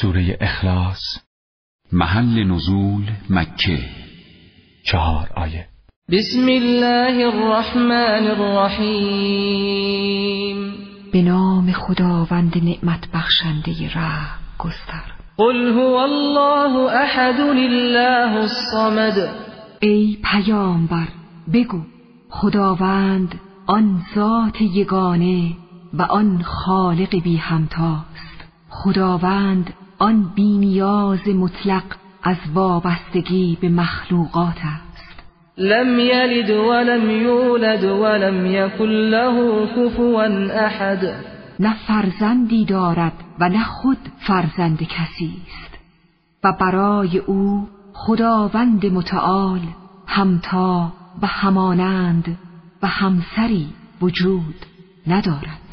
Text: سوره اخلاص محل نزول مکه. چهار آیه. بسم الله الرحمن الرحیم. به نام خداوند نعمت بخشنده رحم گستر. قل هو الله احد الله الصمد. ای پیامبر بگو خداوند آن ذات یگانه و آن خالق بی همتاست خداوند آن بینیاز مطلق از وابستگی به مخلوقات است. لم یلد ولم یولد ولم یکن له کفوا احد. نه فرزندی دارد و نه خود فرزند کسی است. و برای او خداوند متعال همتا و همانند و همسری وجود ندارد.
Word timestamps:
سوره 0.00 0.38
اخلاص 0.40 1.00
محل 1.92 2.44
نزول 2.44 3.04
مکه. 3.30 3.78
چهار 4.84 5.28
آیه. 5.36 5.66
بسم 6.12 6.48
الله 6.48 7.26
الرحمن 7.26 8.26
الرحیم. 8.30 9.76
به 11.12 11.22
نام 11.22 11.72
خداوند 11.72 12.58
نعمت 12.64 13.08
بخشنده 13.14 13.72
رحم 13.94 14.38
گستر. 14.58 15.12
قل 15.36 15.68
هو 15.68 15.94
الله 15.94 16.94
احد 16.94 17.40
الله 17.40 18.36
الصمد. 18.36 19.28
ای 19.80 20.18
پیامبر 20.24 21.08
بگو 21.52 21.82
خداوند 22.30 23.40
آن 23.66 24.02
ذات 24.14 24.60
یگانه 24.60 25.56
و 25.94 26.02
آن 26.02 26.42
خالق 26.42 27.22
بی 27.22 27.36
همتاست 27.36 28.26
خداوند 28.68 29.74
آن 29.98 30.32
بینیاز 30.34 31.28
مطلق 31.28 31.82
از 32.22 32.36
وابستگی 32.54 33.58
به 33.60 33.68
مخلوقات 33.68 34.56
است. 34.56 35.22
لم 35.58 35.98
یلد 35.98 36.50
ولم 36.50 37.10
یولد 37.10 37.84
ولم 37.84 38.46
یکن 38.46 38.84
له 38.88 39.66
کفوا 39.76 40.22
احد. 40.52 41.14
نه 41.60 41.74
فرزندی 41.86 42.64
دارد 42.64 43.12
و 43.40 43.48
نه 43.48 43.64
خود 43.64 43.98
فرزند 44.18 44.82
کسی 44.82 45.34
است. 45.46 45.78
و 46.44 46.52
برای 46.52 47.18
او 47.18 47.68
خداوند 47.92 48.86
متعال 48.86 49.60
همتا 50.06 50.92
و 51.22 51.26
همانند 51.26 52.38
و 52.82 52.86
همسری 52.86 53.68
وجود 54.00 54.66
ندارد. 55.06 55.65